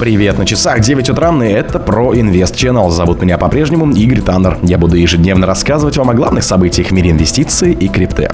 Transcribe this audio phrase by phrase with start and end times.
[0.00, 2.88] Привет, на часах 9 утра, и это ProInvest Channel.
[2.88, 4.56] Зовут меня по-прежнему Игорь Таннер.
[4.62, 8.30] Я буду ежедневно рассказывать вам о главных событиях в мире инвестиций и крипты.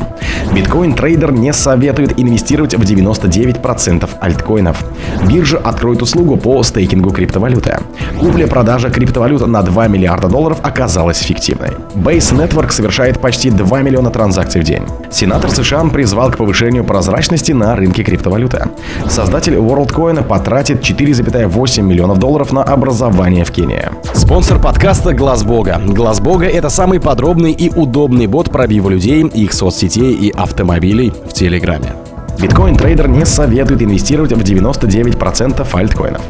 [0.53, 4.85] Биткоин-трейдер не советует инвестировать в 99% альткоинов.
[5.29, 7.81] Биржа откроет услугу по стейкингу криптовалюты.
[8.21, 11.71] Купля-продажа криптовалют на 2 миллиарда долларов оказалась эффективной.
[11.97, 14.85] Base Network совершает почти 2 миллиона транзакций в день.
[15.11, 18.67] Сенатор США призвал к повышению прозрачности на рынке криптовалюты.
[19.09, 23.89] Создатель WorldCoin потратит 4,8 8 миллионов долларов на образование в Кении.
[24.13, 25.81] Спонсор подкаста Глаз Бога.
[25.87, 31.33] Глаз Бога это самый подробный и удобный бот пробива людей, их соцсетей и автомобилей в
[31.33, 31.95] Телеграме.
[32.39, 36.21] Биткоин-трейдер не советует инвестировать в 99% альткоинов.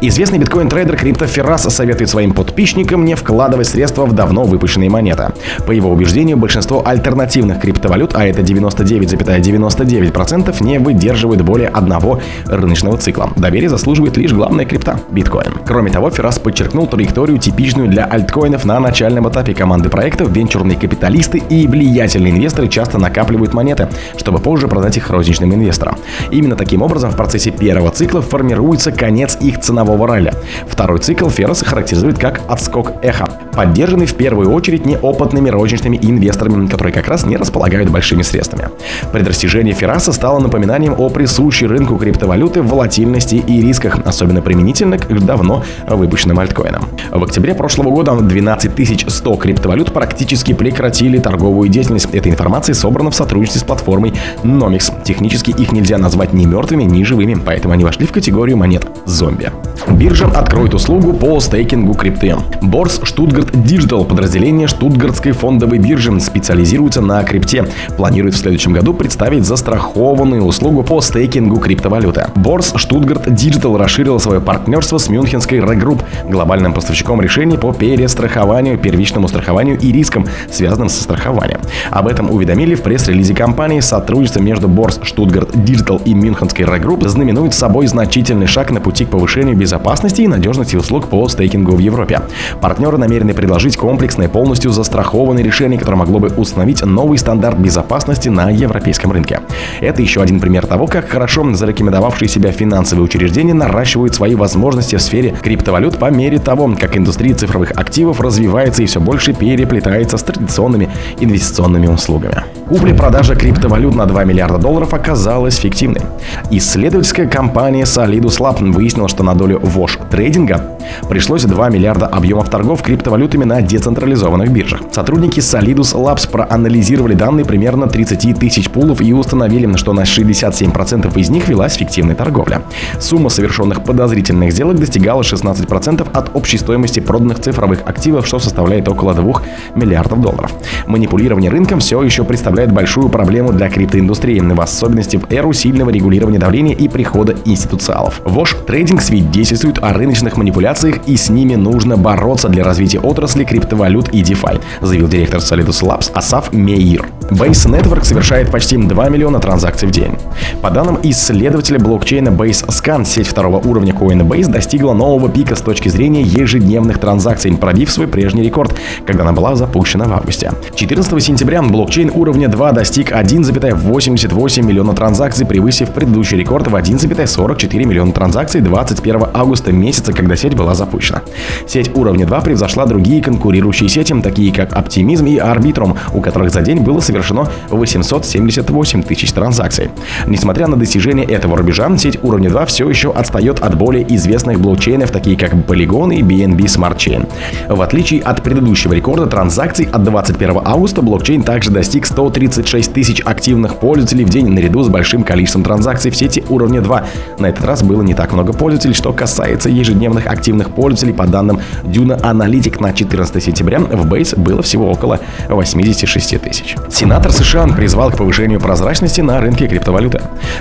[0.00, 5.32] Известный биткоин-трейдер Crypto Feras советует своим подписчикам не вкладывать средства в давно выпущенные монеты.
[5.66, 12.96] По его убеждению, большинство альтернативных криптовалют, а это 99,99%, ,99%, не выдерживают более одного рыночного
[12.96, 13.30] цикла.
[13.34, 15.52] Доверие заслуживает лишь главная крипта– биткоин.
[15.66, 20.30] Кроме того, Феррас подчеркнул траекторию, типичную для альткоинов на начальном этапе команды проектов.
[20.30, 25.96] Венчурные капиталисты и влиятельные инвесторы часто накапливают монеты, чтобы позже продать их розничным инвесторам.
[26.30, 30.32] Именно таким образом в процессе первого цикла формируется конец их ценового ценового ралли.
[30.66, 36.92] Второй цикл Ферроса характеризует как отскок эхо, поддержанный в первую очередь неопытными розничными инвесторами, которые
[36.92, 38.68] как раз не располагают большими средствами.
[39.12, 45.64] Предрастижение Ферраса стало напоминанием о присущей рынку криптовалюты волатильности и рисках, особенно применительно к давно
[45.88, 46.84] выпущенным альткоинам.
[47.10, 52.08] В октябре прошлого года 12 100 криптовалют практически прекратили торговую деятельность.
[52.12, 54.92] Эта информация собрана в сотрудничестве с платформой Nomics.
[55.04, 59.50] Технически их нельзя назвать ни мертвыми, ни живыми, поэтому они вошли в категорию монет зомби.
[59.86, 62.36] Биржа откроет услугу по стейкингу крипты.
[62.60, 67.66] Борс Штутгарт Digital, подразделение Штутгартской фондовой биржи, специализируется на крипте.
[67.96, 72.26] Планирует в следующем году представить застрахованную услугу по стейкингу криптовалюты.
[72.34, 79.28] Борс Штутгарт Digital расширила свое партнерство с Мюнхенской Регрупп, глобальным поставщиком решений по перестрахованию, первичному
[79.28, 81.60] страхованию и рискам, связанным со страхованием.
[81.90, 83.80] Об этом уведомили в пресс-релизе компании.
[83.80, 89.10] Сотрудничество между Борс Штутгарт Digital и Мюнхенской Регрупп знаменует собой значительный шаг на пути к
[89.10, 92.22] повышению безопасности безопасности и надежности услуг по стейкингу в Европе.
[92.62, 98.48] Партнеры намерены предложить комплексное, полностью застрахованное решение, которое могло бы установить новый стандарт безопасности на
[98.48, 99.40] европейском рынке.
[99.82, 105.02] Это еще один пример того, как хорошо зарекомендовавшие себя финансовые учреждения наращивают свои возможности в
[105.02, 110.22] сфере криптовалют по мере того, как индустрия цифровых активов развивается и все больше переплетается с
[110.22, 110.88] традиционными
[111.20, 112.44] инвестиционными услугами.
[112.68, 116.02] Купля-продажа криптовалют на 2 миллиарда долларов оказалась фиктивной.
[116.50, 120.77] Исследовательская компания Solidus Lab выяснила, что на долю ВОЖ трейдинга
[121.08, 124.80] пришлось 2 миллиарда объемов торгов криптовалютами на децентрализованных биржах.
[124.92, 131.30] Сотрудники Solidus Labs проанализировали данные примерно 30 тысяч пулов и установили, что на 67% из
[131.30, 132.62] них велась фиктивная торговля.
[133.00, 139.14] Сумма совершенных подозрительных сделок достигала 16% от общей стоимости проданных цифровых активов, что составляет около
[139.14, 139.42] 2
[139.74, 140.52] миллиардов долларов.
[140.86, 146.38] Манипулирование рынком все еще представляет большую проблему для криптоиндустрии, в особенности в эру сильного регулирования
[146.38, 148.20] давления и прихода институциалов.
[148.24, 154.10] ВОЖ трейдинг свидетельствует о рыночных манипуляциях и с ними нужно бороться для развития отрасли криптовалют
[154.10, 157.08] и DeFi, заявил директор Solidus Labs Асаф Мейир.
[157.30, 160.16] Base Network совершает почти 2 миллиона транзакций в день.
[160.62, 165.88] По данным исследователя блокчейна Base Scan, сеть второго уровня Coinbase достигла нового пика с точки
[165.88, 168.74] зрения ежедневных транзакций, пробив свой прежний рекорд,
[169.06, 170.52] когда она была запущена в августе.
[170.74, 178.12] 14 сентября блокчейн уровня 2 достиг 1,88 миллиона транзакций, превысив предыдущий рекорд в 1,44 миллиона
[178.12, 181.22] транзакций 21 августа месяца, когда сеть была запущена.
[181.66, 186.62] Сеть уровня 2 превзошла другие конкурирующие сети, такие как Optimism и Arbitrum, у которых за
[186.62, 189.90] день было совершено 878 тысяч транзакций.
[190.28, 195.10] Несмотря на достижение этого рубежа, сеть уровня 2 все еще отстает от более известных блокчейнов,
[195.10, 197.26] такие как Polygon и BNB Smart Chain.
[197.68, 203.76] В отличие от предыдущего рекорда транзакций от 21 августа, блокчейн также достиг 136 тысяч активных
[203.76, 207.04] пользователей в день наряду с большим количеством транзакций в сети уровня 2.
[207.38, 211.14] На этот раз было не так много пользователей, что касается ежедневных активных пользователей.
[211.14, 216.76] По данным Duna Analytic на 14 сентября в Base было всего около 86 тысяч.
[216.90, 220.17] Сенатор США призвал к повышению прозрачности на рынке криптовалюты.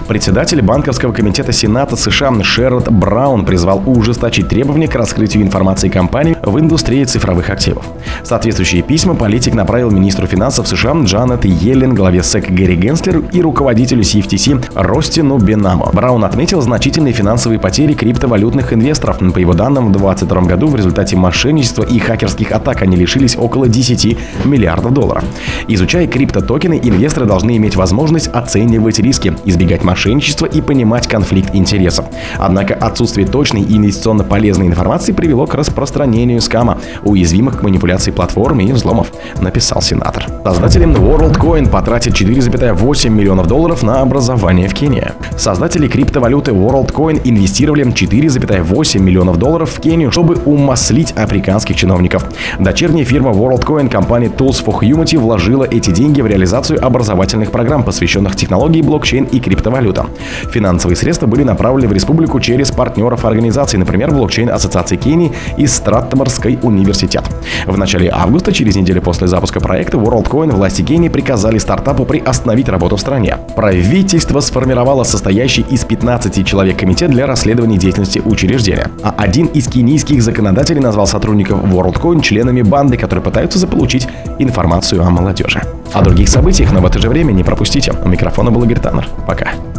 [0.08, 6.60] Председатель банковского комитета Сената США Шеррод Браун призвал ужесточить требования к раскрытию информации компаний в
[6.60, 7.86] индустрии цифровых активов.
[8.24, 14.02] Соответствующие письма политик направил министру финансов США Джанет Йеллен, главе СЭК Гэри Генслер и руководителю
[14.02, 15.90] CFTC Ростину Бенамо.
[15.94, 19.18] Браун отметил значительные финансовые потери криптовалютных инвесторов.
[19.34, 23.68] По его данным, в 2022 году в результате мошенничества и хакерских атак они лишились около
[23.68, 25.24] 10 миллиардов долларов.
[25.68, 32.06] Изучая криптотокены, инвесторы должны иметь возможность оценивать риски, избегать мошенничества и понимать конфликт интересов.
[32.38, 38.60] Однако отсутствие точной и инвестиционно полезной информации привело к распространению скама, уязвимых к манипуляции платформ
[38.60, 40.28] и взломов, написал сенатор.
[40.44, 45.12] Создатели WorldCoin потратят 4,8 миллионов долларов на образование в Кении.
[45.38, 52.26] Создатели криптовалюты WorldCoin инвестировали 4,8 миллионов долларов в Кению, чтобы умаслить африканских чиновников.
[52.60, 58.36] Дочерняя фирма WorldCoin компания Tools for Humanity вложила эти деньги в реализацию образовательных программ, посвященных
[58.36, 60.10] технологии блокчейн и криптовалютам.
[60.52, 66.60] Финансовые средства были направлены в республику через партнеров организаций, например, блокчейн Ассоциации Кении и Стратморский
[66.62, 67.24] университет.
[67.66, 72.96] В начале августа, через неделю после запуска проекта, WorldCoin власти Кении приказали стартапу приостановить работу
[72.96, 73.38] в стране.
[73.56, 78.90] Правительство сформировало состоящий из 15 человек комитет для расследования деятельности учреждения.
[79.04, 84.08] А один из кенийских законодателей назвал сотрудников WorldCoin членами банды, которые пытаются заполучить
[84.40, 85.62] информацию о молодежи.
[85.94, 87.94] О других событиях, но в это же время не пропустите.
[88.04, 89.08] У микрофона был Игорь Таннер.
[89.26, 89.77] Пока.